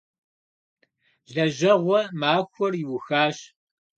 Лэжьэгъуэ 1.33 1.99
махуэр 2.19 2.73
иухащ. 2.83 3.37